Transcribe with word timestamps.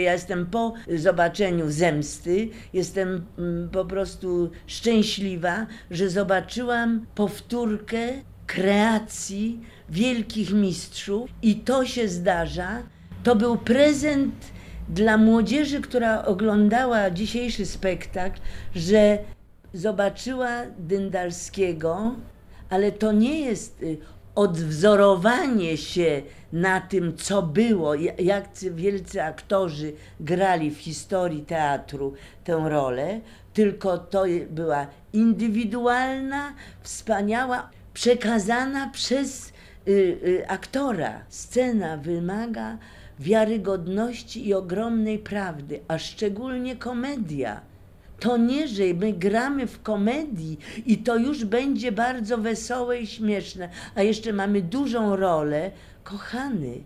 Ja 0.00 0.12
jestem 0.12 0.46
po 0.46 0.74
zobaczeniu 0.96 1.70
zemsty, 1.70 2.48
jestem 2.72 3.26
mm, 3.38 3.68
po 3.68 3.84
prostu 3.84 4.50
szczęśliwa, 4.66 5.66
że 5.90 6.10
zobaczyłam 6.10 7.06
powtórkę 7.14 7.98
kreacji 8.46 9.60
wielkich 9.88 10.52
mistrzów 10.52 11.30
i 11.42 11.56
to 11.56 11.86
się 11.86 12.08
zdarza. 12.08 12.82
To 13.22 13.36
był 13.36 13.58
prezent 13.58 14.34
dla 14.88 15.16
młodzieży, 15.16 15.80
która 15.80 16.24
oglądała 16.24 17.10
dzisiejszy 17.10 17.66
spektakl, 17.66 18.40
że 18.74 19.18
zobaczyła 19.72 20.50
Dyndalskiego, 20.78 22.14
ale 22.70 22.92
to 22.92 23.12
nie 23.12 23.40
jest 23.40 23.82
y, 23.82 23.98
odwzorowanie 24.36 25.76
się 25.76 26.22
na 26.52 26.80
tym, 26.80 27.16
co 27.16 27.42
było, 27.42 27.94
ja- 27.94 28.12
jak 28.18 28.48
wielcy 28.74 29.22
aktorzy 29.22 29.92
grali 30.20 30.70
w 30.70 30.78
historii 30.78 31.42
teatru 31.42 32.14
tę 32.44 32.64
rolę, 32.68 33.20
tylko 33.54 33.98
to 33.98 34.24
była 34.50 34.86
indywidualna, 35.12 36.52
wspaniała, 36.82 37.70
przekazana 37.94 38.90
przez 38.92 39.52
y, 39.88 39.90
y, 39.92 40.48
aktora. 40.48 41.20
Scena 41.28 41.96
wymaga 41.96 42.78
wiarygodności 43.18 44.48
i 44.48 44.54
ogromnej 44.54 45.18
prawdy, 45.18 45.80
a 45.88 45.98
szczególnie 45.98 46.76
komedia. 46.76 47.60
To 48.20 48.36
nie, 48.36 48.68
że 48.68 48.82
my 48.94 49.12
gramy 49.12 49.66
w 49.66 49.82
komedii 49.82 50.58
i 50.86 50.98
to 50.98 51.16
już 51.16 51.44
będzie 51.44 51.92
bardzo 51.92 52.38
wesołe 52.38 53.00
i 53.00 53.06
śmieszne, 53.06 53.68
a 53.94 54.02
jeszcze 54.02 54.32
mamy 54.32 54.62
dużą 54.62 55.16
rolę. 55.16 55.70
Kochany, 56.04 56.80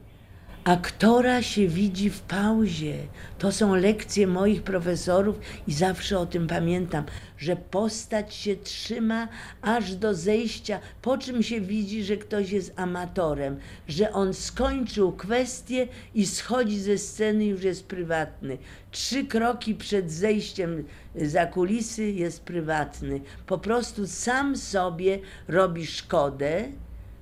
aktora 0.65 1.43
się 1.43 1.69
widzi 1.69 2.11
w 2.11 2.21
pauzie. 2.21 2.99
To 3.39 3.53
są 3.53 3.75
lekcje 3.75 4.27
moich 4.27 4.63
profesorów 4.63 5.39
i 5.67 5.73
zawsze 5.73 6.19
o 6.19 6.27
tym 6.27 6.47
pamiętam, 6.47 7.05
że 7.39 7.57
postać 7.57 8.35
się 8.35 8.57
trzyma 8.57 9.29
aż 9.63 9.95
do 9.95 10.15
zejścia, 10.15 10.81
po 11.03 11.19
czym 11.19 11.43
się 11.43 11.61
widzi, 11.61 12.05
że 12.05 12.17
ktoś 12.17 12.51
jest 12.51 12.73
amatorem, 12.77 13.57
że 13.89 14.13
on 14.13 14.35
skończył 14.35 15.13
kwestię 15.13 15.89
i 16.15 16.27
schodzi 16.27 16.81
ze 16.81 16.99
sceny, 16.99 17.45
już 17.45 17.63
jest 17.63 17.87
prywatny. 17.87 18.59
Trzy 18.91 19.25
kroki 19.25 19.75
przed 19.75 20.13
zejściem 20.13 20.85
za 21.15 21.47
kulisy 21.47 22.11
jest 22.11 22.43
prywatny. 22.43 23.21
Po 23.47 23.59
prostu 23.59 24.07
sam 24.07 24.57
sobie 24.57 25.19
robi 25.49 25.87
szkodę 25.87 26.69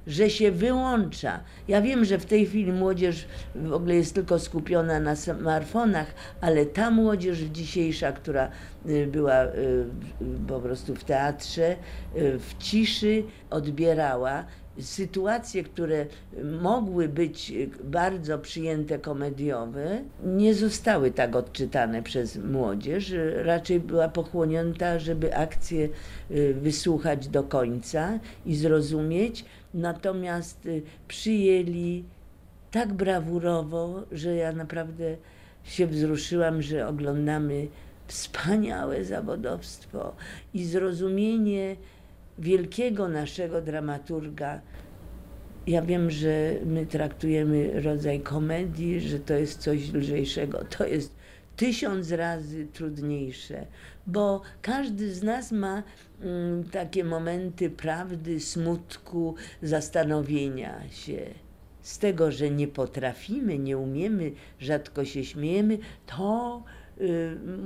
że 0.09 0.31
się 0.31 0.51
wyłącza. 0.51 1.41
Ja 1.69 1.83
wiem, 1.83 2.05
że 2.05 2.19
w 2.19 2.27
tej 2.27 2.47
chwili 2.47 2.73
młodzież 2.73 3.27
w 3.55 3.73
ogóle 3.73 3.95
jest 3.95 4.15
tylko 4.15 4.39
skupiona 4.39 5.01
na 5.01 5.17
smartfonach, 5.17 6.15
ale 6.41 6.67
ta 6.67 6.91
młodzież 6.91 7.39
dzisiejsza, 7.39 8.13
która 8.13 8.51
y, 8.89 9.07
była 9.07 9.45
y, 9.45 9.85
po 10.49 10.61
prostu 10.61 10.95
w 10.95 11.05
teatrze, 11.05 11.77
y, 12.17 12.39
w 12.39 12.59
ciszy 12.59 13.25
odbierała 13.51 14.45
sytuacje, 14.81 15.65
które 15.65 16.07
mogły 16.63 17.09
być 17.09 17.53
bardzo 17.85 18.39
przyjęte 18.39 18.99
komediowe, 18.99 20.03
nie 20.25 20.55
zostały 20.55 21.11
tak 21.11 21.37
odczytane 21.37 22.03
przez 22.03 22.37
młodzież. 22.37 23.15
Raczej 23.35 23.81
była 23.81 24.09
pochłonięta, 24.09 24.99
żeby 24.99 25.37
akcję 25.37 25.89
y, 26.31 26.55
wysłuchać 26.55 27.29
do 27.29 27.43
końca 27.43 28.19
i 28.47 28.57
zrozumieć. 28.57 29.45
Natomiast 29.75 30.67
y, 30.67 30.83
przyjęli 31.09 32.05
tak 32.71 32.93
brawurowo, 32.93 34.03
że 34.13 34.35
ja 34.35 34.53
naprawdę 34.53 35.17
się 35.65 35.87
wzruszyłam, 35.87 36.63
że 36.63 36.89
oglądamy 36.89 37.69
wspaniałe 38.07 39.05
zawodowstwo 39.05 40.15
i 40.55 40.65
zrozumienie 40.65 41.77
wielkiego 42.39 43.09
naszego 43.09 43.63
dramaturga. 43.63 44.61
Ja 45.67 45.83
wiem, 45.83 46.11
że 46.11 46.55
my 46.67 46.87
traktujemy 46.87 47.81
rodzaj 47.81 48.21
komedii, 48.21 49.01
że 49.01 49.21
to 49.21 49.35
jest 49.35 49.61
coś 49.61 49.93
lżejszego. 49.93 50.65
To 50.65 50.87
jest 50.87 51.17
tysiąc 51.57 52.11
razy 52.13 52.67
trudniejsze, 52.67 53.67
bo 54.07 54.41
każdy 54.63 55.15
z 55.15 55.23
nas 55.23 55.53
ma 55.53 55.83
mm, 56.21 56.65
takie 56.65 57.05
momenty 57.05 57.71
prawdy, 57.71 58.41
smutku, 58.41 59.35
zastanowienia 59.63 60.89
się. 60.91 61.27
Z 61.83 61.99
tego, 61.99 62.33
że 62.33 62.51
nie 62.51 62.69
potrafimy, 62.69 63.59
nie 63.59 63.79
umiemy, 63.79 64.33
rzadko 64.61 65.05
się 65.05 65.25
śmiejemy, 65.25 65.79
to 66.07 66.63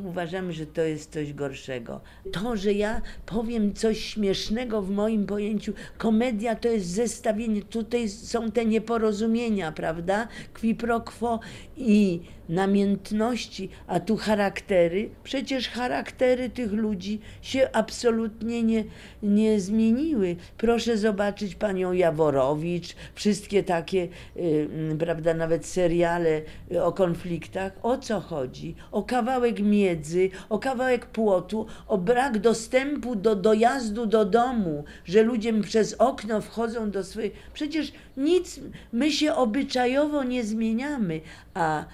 uważamy, 0.05 0.53
że 0.53 0.67
to 0.67 0.83
jest 0.83 1.13
coś 1.13 1.33
gorszego. 1.33 2.01
To, 2.33 2.57
że 2.57 2.73
ja 2.73 3.03
powiem 3.27 3.75
coś 3.75 4.01
śmiesznego 4.05 4.83
w 4.83 4.91
moim 4.91 5.27
pojęciu, 5.27 5.73
komedia 5.99 6.57
to 6.57 6.69
jest 6.69 6.87
zestawienie, 6.87 7.63
tutaj 7.63 8.09
są 8.09 8.51
te 8.51 8.65
nieporozumienia, 8.65 9.73
prawda? 9.73 10.29
Qui 10.61 10.75
pro 10.75 11.01
quo 11.01 11.41
i 11.77 12.21
namiętności, 12.53 13.69
a 13.87 14.01
tu 14.01 14.17
charaktery. 14.17 15.11
Przecież 15.25 15.69
charaktery 15.69 16.51
tych 16.51 16.73
ludzi 16.73 17.21
się 17.43 17.69
absolutnie 17.73 18.63
nie, 18.63 18.85
nie 19.23 19.61
zmieniły. 19.61 20.37
Proszę 20.59 20.97
zobaczyć 20.97 21.55
panią 21.55 21.93
Jaworowicz, 21.93 22.97
wszystkie 23.15 23.63
takie, 23.63 24.09
y, 24.37 24.97
prawda, 24.99 25.35
nawet 25.35 25.67
seriale 25.67 26.43
y, 26.73 26.85
o 26.85 26.93
konfliktach. 26.93 27.73
O 27.83 27.99
co 27.99 28.21
chodzi? 28.21 28.75
O 28.93 29.03
kawałek 29.03 29.61
miedzy, 29.61 30.31
o 30.49 30.59
kawałek 30.59 31.07
płotu, 31.07 31.67
o 31.89 31.99
brak 31.99 32.39
dostępu 32.39 33.17
do 33.17 33.37
dojazdu 33.37 34.07
do 34.07 34.25
domu, 34.25 34.85
że 35.05 35.23
ludzie 35.23 35.53
przez 35.63 35.95
okno 35.95 36.41
wchodzą 36.41 36.91
do 36.91 37.05
swojej. 37.05 37.33
Przecież 37.55 37.93
nic, 38.17 38.61
my 38.93 39.13
się 39.13 39.35
obyczajowo 39.35 40.25
nie 40.25 40.45
zmieniamy, 40.45 41.21
a 41.55 41.85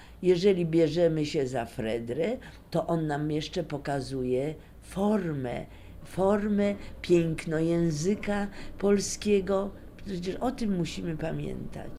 jeżeli 0.49 0.65
bierzemy 0.65 1.25
się 1.25 1.47
za 1.47 1.65
Fredrę, 1.65 2.37
to 2.71 2.87
on 2.87 3.07
nam 3.07 3.31
jeszcze 3.31 3.63
pokazuje 3.63 4.55
formę, 4.81 5.65
formę, 6.05 6.75
piękno 7.01 7.59
języka 7.59 8.47
polskiego. 8.77 9.69
Przecież 10.05 10.35
o 10.35 10.51
tym 10.51 10.77
musimy 10.77 11.17
pamiętać. 11.17 11.91